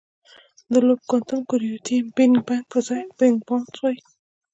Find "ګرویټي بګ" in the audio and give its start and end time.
1.49-2.31